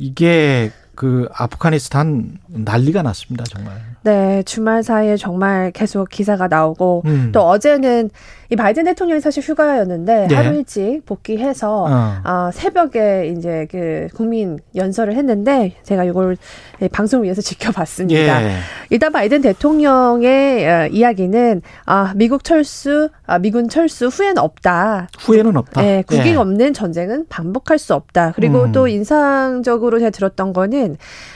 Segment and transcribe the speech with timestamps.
[0.00, 3.72] 이게 그 아프가니스탄 난리가 났습니다, 정말.
[4.02, 7.30] 네, 주말 사이에 정말 계속 기사가 나오고 음.
[7.32, 8.10] 또 어제는
[8.50, 10.34] 이 바이든 대통령이 사실 휴가였는데 네.
[10.34, 11.88] 하루 일찍 복귀해서 어.
[12.24, 16.36] 아, 새벽에 이제 그 국민 연설을 했는데 제가 이걸
[16.82, 18.42] 예, 방송을 위해서 지켜봤습니다.
[18.42, 18.56] 예.
[18.90, 25.08] 일단 바이든 대통령의 어, 이야기는 아, 미국 철수, 아, 미군 철수 후에는 없다.
[25.20, 25.82] 후회는 없다.
[25.82, 26.34] 네, 국익 예.
[26.34, 28.32] 없는 전쟁은 반복할 수 없다.
[28.34, 28.72] 그리고 음.
[28.72, 30.89] 또 인상적으로 제가 들었던 거는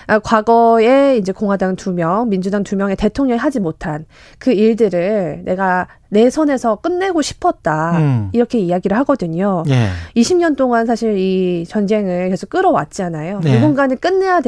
[0.07, 4.05] 아, 과거에 이제 공화당 두 명, 민주당 두 명의 대통령이 하지 못한
[4.39, 7.99] 그 일들을 내가 내 선에서 끝내고 싶었다.
[7.99, 8.31] 음.
[8.33, 9.65] 이렇게 이야기를 하거든요.
[9.69, 9.89] 예.
[10.17, 13.41] 20년 동안 사실 이 전쟁을 계속 끌어왔잖아요.
[13.41, 13.55] 네.
[13.55, 14.41] 누군가는 끝내야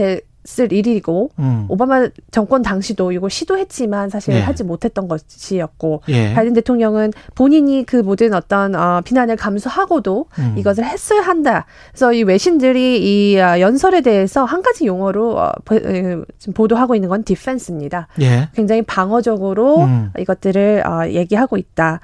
[0.47, 1.67] 됐을 일이고 음.
[1.69, 4.41] 오바마 정권 당시도 이걸 시도했지만 사실 네.
[4.41, 6.33] 하지 못했던 것이었고 예.
[6.35, 10.55] 바이든 대통령은 본인이 그 모든 어떤 어, 비난을 감수하고도 음.
[10.57, 11.67] 이것을 했어야 한다.
[11.91, 16.95] 그래서 이 외신들이 이 어, 연설에 대해서 한 가지 용어로 어, 보, 에, 지금 보도하고
[16.95, 18.09] 있는 건 디펜스입니다.
[18.21, 18.49] 예.
[18.55, 20.13] 굉장히 방어적으로 음.
[20.19, 22.01] 이것들을 어, 얘기하고 있다.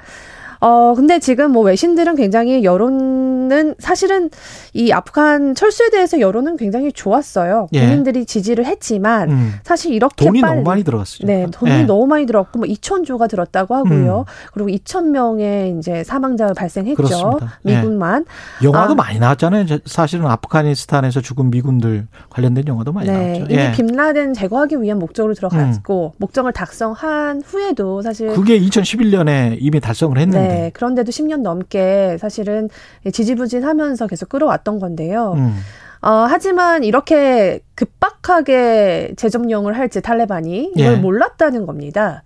[0.65, 4.31] 어, 근데 지금 뭐 외신들은 굉장히 여론은 사실은
[4.73, 7.67] 이 아프간 철수에 대해서 여론은 굉장히 좋았어요.
[7.73, 7.81] 예.
[7.81, 9.53] 국민들이 지지를 했지만 음.
[9.65, 11.27] 사실 이렇게 돈이 빨리 너무 많이 들어갔으니까.
[11.33, 11.83] 네, 돈이 예.
[11.83, 14.19] 너무 많이 들었고 뭐 2천 조가 들었다고 하고요.
[14.21, 14.25] 음.
[14.55, 16.95] 그리고 2천 명의 이제 사망자가 발생했죠.
[16.95, 17.59] 그렇습니다.
[17.67, 17.77] 예.
[17.79, 18.25] 미군만.
[18.63, 18.95] 영화도 아.
[18.95, 19.67] 많이 나왔잖아요.
[19.67, 23.45] 저- 사실은 아프가니스탄에서 죽은 미군들 관련된 영화도 많이 네, 나왔죠.
[23.53, 23.73] 이미 예.
[23.73, 30.52] 빈라덴 제거하기 위한 목적으로 들어갔고 목적을 달성한 후에도 사실 그게 2011년에 이미 달성을 했는데.
[30.53, 32.69] 네, 그런데도 10년 넘게 사실은
[33.11, 35.35] 지지부진하면서 계속 끌어왔던 건데요.
[35.37, 35.57] 음.
[36.03, 40.97] 어, 하지만 이렇게 급박하게 재점령을 할지 탈레반이 이걸 예.
[40.97, 42.25] 몰랐다는 겁니다.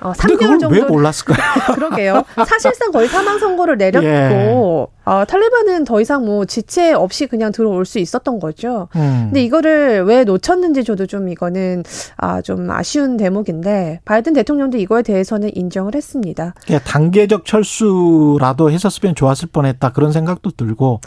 [0.00, 1.38] 어, 근데 3개월 그걸 정도 왜 몰랐을까요?
[1.76, 2.24] 그러게요.
[2.46, 4.99] 사실상 거의 사망 선고를 내렸고 예.
[5.10, 8.86] 어, 탈레반은 더 이상 뭐 지체 없이 그냥 들어올 수 있었던 거죠.
[8.94, 9.22] 음.
[9.24, 11.82] 근데 이거를 왜 놓쳤는지 저도 좀 이거는
[12.16, 16.54] 아, 좀 아쉬운 대목인데 바이든 대통령도 이거에 대해서는 인정을 했습니다.
[16.64, 21.00] 그냥 단계적 철수라도 했었으면 좋았을 뻔했다 그런 생각도 들고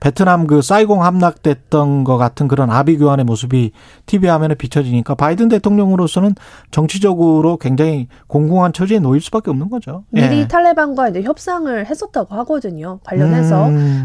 [0.00, 3.72] 베트남 그 사이공 함락됐던 것 같은 그런 아비 교환의 모습이
[4.04, 6.34] TV 화면에 비춰지니까 바이든 대통령으로서는
[6.70, 10.04] 정치적으로 굉장히 공공한 처지에 놓일 수밖에 없는 거죠.
[10.10, 10.48] 미리 예.
[10.48, 13.00] 탈레반과 이제 협상을 했었다고 하거든요.
[13.04, 13.45] 관련해서.
[13.45, 13.45] 음.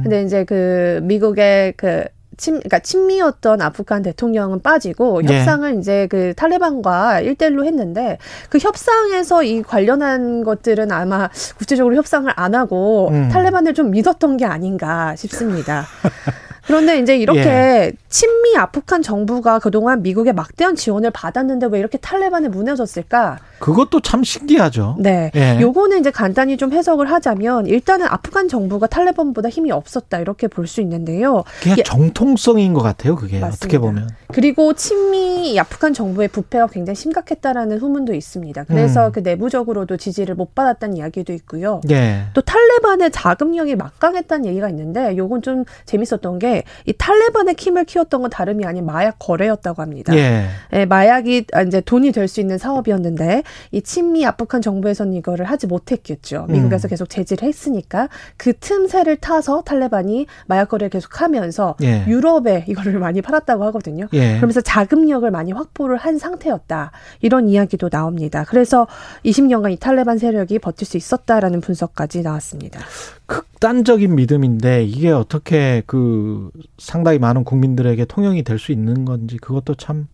[0.03, 2.05] 근데 이제 그 미국의 그
[2.37, 5.37] 친, 그러니까 친미였던 아프간 대통령은 빠지고 예.
[5.37, 8.17] 협상을 이제 그 탈레반과 일대일로 했는데
[8.49, 13.29] 그 협상에서 이 관련한 것들은 아마 구체적으로 협상을 안 하고 음.
[13.29, 15.85] 탈레반을 좀 믿었던 게 아닌가 싶습니다.
[16.71, 17.91] 그런데 이제 이렇게 예.
[18.07, 23.39] 친미 아프간 정부가 그동안 미국의 막대한 지원을 받았는데 왜 이렇게 탈레반에 무너졌을까?
[23.59, 24.95] 그것도 참 신기하죠.
[24.97, 25.31] 네.
[25.35, 25.59] 예.
[25.59, 30.79] 요거는 이제 간단히 좀 해석을 하자면 일단은 아프간 정부가 탈레반보다 힘이 없었다 이렇게 볼 수
[30.79, 31.43] 있는데요.
[31.61, 31.83] 그냥 예.
[31.83, 33.17] 정통성인 것 같아요.
[33.17, 33.55] 그게 맞습니다.
[33.65, 34.09] 어떻게 보면.
[34.33, 38.63] 그리고 친미 아프간 정부의 부패가 굉장히 심각했다라는 후문도 있습니다.
[38.65, 39.11] 그래서 음.
[39.11, 41.81] 그 내부적으로도 지지를 못 받았다는 이야기도 있고요.
[41.91, 42.23] 예.
[42.33, 48.29] 또 탈레반의 자금력이 막강했다는 얘기가 있는데 요건 좀 재밌었던 게 이 탈레반의 힘을 키웠던 건
[48.29, 50.15] 다름이 아닌 마약 거래였다고 합니다.
[50.15, 50.47] 예.
[50.73, 55.67] 예, 마약이 아, 이제 돈이 될 수 있는 사업이었는데 이 친미 아프간 정부에서는 이거를 하지
[55.67, 56.45] 못했겠죠.
[56.47, 56.89] 미국에서 음.
[56.89, 62.05] 계속 제지를 했으니까 그 틈새를 타서 탈레반이 마약 거래를 계속하면서 예.
[62.07, 64.07] 유럽에 이거를 많이 팔았다고 하거든요.
[64.13, 64.20] 예.
[64.35, 66.91] 그러면서 자금력을 많이 확보를 한 상태였다.
[67.21, 68.45] 이런 이야기도 나옵니다.
[68.47, 68.87] 그래서
[69.25, 72.79] 20년간 이 탈레반 세력이 버틸 수 있었다라는 분석까지 나왔습니다.
[73.25, 80.07] 극단적인 믿음인데 이게 어떻게 그 상당히 많은 국민들에게 통용이 될 수 있는 건지 그것도 참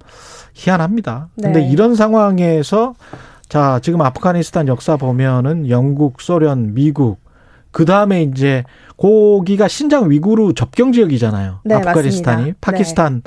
[0.54, 1.30] 희한합니다.
[1.36, 1.70] 근데 네.
[1.70, 2.96] 이런 상황에서
[3.50, 7.20] 자, 지금 아프가니스탄 역사 보면은 영국, 소련, 미국
[7.72, 8.64] 그 다음에 이제
[8.98, 11.60] 거기가 신장 위구르 접경 지역이잖아요.
[11.64, 12.58] 네, 아프가니스탄이 맞습니다.
[12.62, 13.22] 파키스탄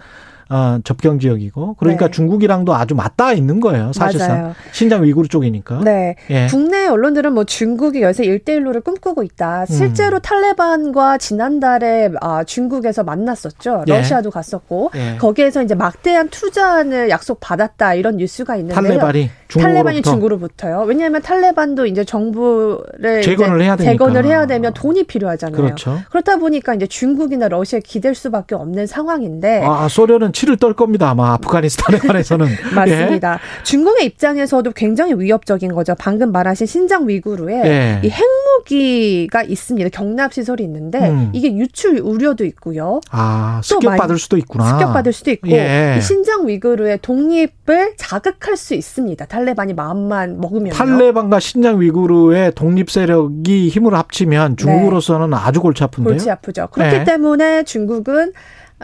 [0.50, 2.11] 어, 접경 지역이고 그러니까 네.
[2.11, 3.93] 중국이랑도 아주 맞닿아 있는 거예요.
[3.93, 4.55] 사실상 맞아요.
[4.73, 5.81] 신장 위구르 쪽이니까.
[5.85, 6.17] 네.
[6.29, 6.49] 예.
[6.50, 9.67] 국내 언론들은 뭐 중국이 열세 일대일로를 꿈꾸고 있다.
[9.67, 10.20] 실제로 음.
[10.23, 13.85] 탈레반과 지난달에 아, 중국에서 만났었죠.
[13.87, 13.93] 예.
[13.93, 15.17] 러시아도 갔었고 예.
[15.19, 18.82] 거기에서 이제 막대한 투자안을 약속 받았다 이런 뉴스가 있는데요.
[18.82, 20.81] 탈레반이 중국으로부터 탈레반이 중국으로부터요.
[20.87, 23.93] 왜냐하면 탈레반도 이제 정부를 재건을 이제 해야 되니까.
[23.93, 25.56] 재건을 해야 되면 돈이 필요하잖아요.
[25.56, 25.99] 그렇죠.
[26.11, 31.10] 그렇다 보니까 이제 중국이나 러시아에 기댈 수밖에 없는 상황인데 아, 소련은 치를 떨 겁니다.
[31.10, 32.46] 아마 아프가니스탄에 관해서는.
[32.75, 33.38] 맞습니다.
[33.62, 35.94] 중국의 입장에서도 굉장히 위협적인 거죠.
[35.98, 38.00] 방금 말하신 신장 위구르에 예.
[38.02, 39.88] 이 핵무 기가 있습니다.
[39.91, 41.31] 경납 시설이 있는데 음.
[41.32, 43.00] 이게 유출 우려도 있고요.
[43.11, 44.67] 아, 또 습격받을 수도 있구나.
[44.70, 45.97] 습격받을 수도 있고 예.
[45.99, 49.25] 이 신장 위구르의 독립을 자극할 수 있습니다.
[49.26, 50.75] 탈레반이 마음만 먹으면요.
[50.75, 56.12] 탈레반과 신장 위구르의 독립 세력이 힘을 합치면 중국으로서는 아주 골치 아픈데요.
[56.12, 56.17] 네.
[56.19, 56.69] 골치 아프죠.
[56.70, 57.05] 그렇기 네.
[57.05, 58.32] 때문에 중국은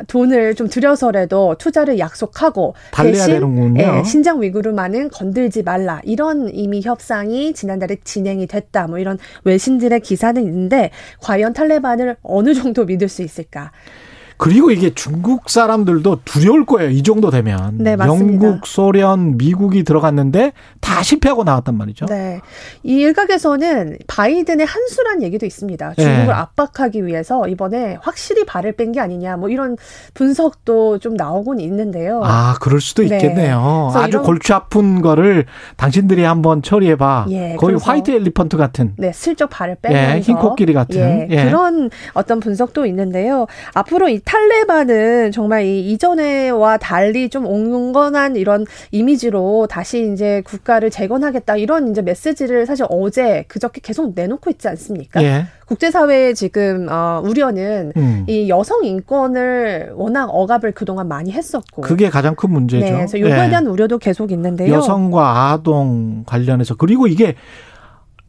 [0.08, 3.76] 돈을 좀 들여서라도 투자를 약속하고 대신.
[3.78, 10.00] 예, 신장 위구르만은 건들지 말라 이런 이미 협상이 지난달에 진행이 됐다 뭐 이런 외신 들의
[10.00, 10.90] 기사는 있는데
[11.20, 13.72] 과연 탈레반을 어느 정도 믿을 수 있을까?
[14.38, 16.90] 그리고 이게 중국 사람들도 두려울 거예요.
[16.90, 17.78] 이 정도 되면.
[17.78, 18.46] 네, 맞습니다.
[18.46, 22.06] 영국, 소련, 미국이 들어갔는데 다 실패하고 나왔단 말이죠.
[22.06, 22.40] 네.
[22.82, 25.94] 이 일각에서는 바이든의 한수란 얘기도 있습니다.
[25.94, 26.32] 중국을 네.
[26.32, 29.76] 압박하기 위해서 이번에 확실히 발을 뺀 게 아니냐 뭐 이런
[30.14, 32.20] 분석도 좀 나오곤 있는데요.
[32.24, 33.16] 아, 그럴 수도 네.
[33.16, 33.90] 있겠네요.
[33.92, 35.46] 그래서 아주 골치 아픈 거를
[35.76, 37.26] 당신들이 한번 처리해 봐.
[37.30, 38.94] 예, 거의 화이트 엘리펀트 같은.
[38.96, 41.00] 네, 슬쩍 발을 예, 빼면서 흰 코끼리 같은.
[41.00, 41.44] 예, 예.
[41.44, 43.46] 그런 어떤 분석도 있는데요.
[43.74, 51.56] 앞으로 이 탈레반은 정말 이 이전에와 달리 좀 온건한 이런 이미지로 다시 이제 국가를 재건하겠다
[51.56, 55.22] 이런 이제 메시지를 사실 어제 그저께 계속 내놓고 있지 않습니까?
[55.22, 55.46] 예.
[55.66, 58.24] 국제사회의 지금 어, 우려는 음.
[58.28, 62.84] 이 여성 인권을 워낙 억압을 그동안 많이 했었고 그게 가장 큰 문제죠.
[62.84, 63.48] 네, 그래서 이거에 예.
[63.48, 64.74] 대한 우려도 계속 있는데요.
[64.74, 67.36] 여성과 아동 관련해서 그리고 이게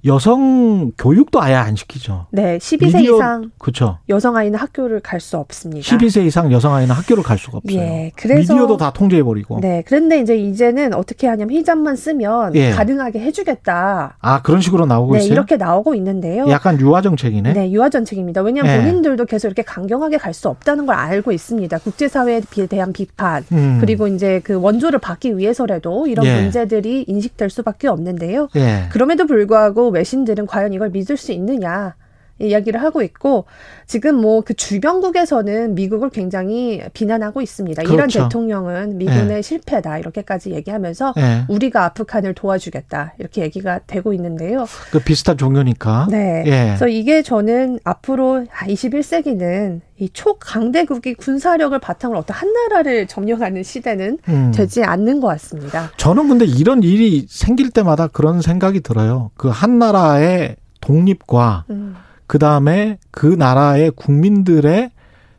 [0.07, 2.27] 여성 교육도 아예 안 시키죠.
[2.31, 3.99] 네, 12세 미디어- 이상 그렇죠.
[4.09, 5.81] 여성 아이는 학교를 갈 수 없습니다.
[5.85, 7.77] 12세 이상 여성 아이는 학교를 갈 수가 없어요.
[7.79, 9.59] 예, 그래서 미디어도 다 통제해 버리고.
[9.59, 12.71] 네, 그런데 이제 이제는 어떻게 하냐면 히잡만 쓰면 예.
[12.71, 14.17] 가능하게 해주겠다.
[14.19, 15.33] 아 그런 식으로 나오고 네, 있어요.
[15.33, 16.47] 이렇게 나오고 있는데요.
[16.49, 17.53] 약간 유화 정책이네.
[17.53, 18.41] 네, 유화 정책입니다.
[18.41, 18.77] 왜냐하면 예.
[18.83, 21.79] 본인들도 계속 이렇게 강경하게 갈 수 없다는 걸 알고 있습니다.
[21.79, 23.77] 국제사회에 비- 대한 비판 음.
[23.81, 26.41] 그리고 이제 그 원조를 받기 위해서라도 이런 예.
[26.41, 28.49] 문제들이 인식될 수밖에 없는데요.
[28.55, 28.83] 예.
[28.91, 31.95] 그럼에도 불구하고 외신들은 과연 이걸 믿을 수 있느냐
[32.39, 33.45] 이야기를 하고 있고
[33.85, 37.83] 지금 뭐 그 주변국에서는 미국을 굉장히 비난하고 있습니다.
[37.83, 38.23] 그렇죠.
[38.23, 41.43] 대통령은 미군의 실패다 이렇게까지 얘기하면서 예.
[41.49, 44.65] 우리가 아프간을 도와주겠다 이렇게 얘기가 되고 있는데요.
[44.91, 46.07] 그 비슷한 종교니까.
[46.09, 46.43] 네.
[46.45, 46.51] 예.
[46.67, 54.51] 그래서 이게 저는 앞으로 21세기는 이 초강대국이 군사력을 바탕으로 어떤 한 나라를 점령하는 시대는 음.
[54.55, 55.91] 되지 않는 것 같습니다.
[55.97, 59.31] 저는 근데 이런 일이 생길 때마다 그런 생각이 들어요.
[59.35, 61.95] 그 한 나라의 독립과 음.
[62.27, 64.91] 그 다음에 그 나라의 국민들의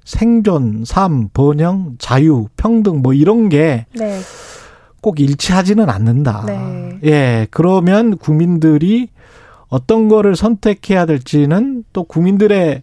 [0.04, 4.22] 생존, 삶, 번영, 자유, 평등 뭐 이런 게꼭 네.
[5.18, 6.44] 일치하지는 않는다.
[6.46, 6.98] 네.
[7.04, 9.10] 예, 그러면 국민들이
[9.68, 12.82] 어떤 거를 선택해야 될지는 또 국민들의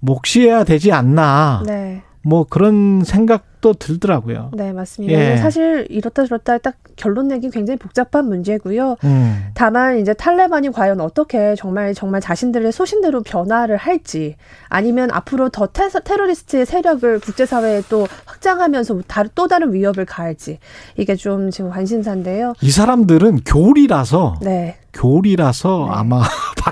[0.00, 1.62] 몫이어야 되지 않나.
[1.66, 2.02] 네.
[2.22, 4.50] 뭐 그런 생각도 들더라고요.
[4.54, 5.14] 네, 맞습니다.
[5.14, 5.36] 예.
[5.36, 8.96] 사실 이렇다 저렇다 딱 결론 내기 굉장히 복잡한 문제고요.
[9.04, 9.46] 음.
[9.54, 14.36] 다만 이제 탈레반이 과연 어떻게 정말 정말 자신들의 소신대로 변화를 할지
[14.68, 20.58] 아니면 앞으로 더 테, 테러리스트의 세력을 국제사회에 또 확장하면서 다, 또 다른 위협을 가할지
[20.96, 22.54] 이게 좀 지금 관심사인데요.
[22.60, 25.94] 이 사람들은 교리라서 네, 교리라서 네.
[25.94, 26.22] 아마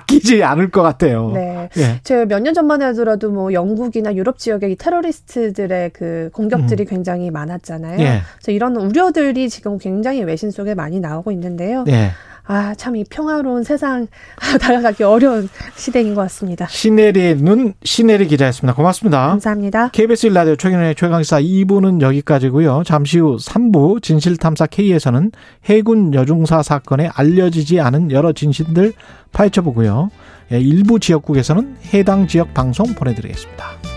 [0.06, 1.30] 바뀌지 않을 것 같아요.
[1.34, 1.68] 네.
[1.76, 2.00] 예.
[2.04, 7.96] 제가 몇 년 전만 해더라도 뭐 영국이나 유럽 지역의 이 테러리스트들의 그 공격들이 굉장히 많았잖아요.
[7.96, 8.00] 음.
[8.00, 8.20] 예.
[8.36, 11.84] 그래서 이런 우려들이 지금 굉장히 외신 속에 많이 나오고 있는데요.
[11.88, 12.10] 예.
[12.48, 14.06] 아, 참 이 평화로운 세상
[14.60, 16.66] 다가가기 어려운 시대인 것 같습니다.
[16.68, 18.74] 시네리의 눈 시네리 기자였습니다.
[18.74, 19.28] 고맙습니다.
[19.28, 19.88] 감사합니다.
[19.88, 22.82] KBS 일라디오 최경영의 최강시사 2부는 여기까지고요.
[22.86, 25.32] 잠시 후 3부 진실탐사 K에서는
[25.64, 28.92] 해군 여중사 사건에 알려지지 않은 여러 진실들
[29.32, 30.10] 파헤쳐보고요.
[30.52, 33.95] 예, 일부 지역국에서는 해당 지역 방송 보내드리겠습니다.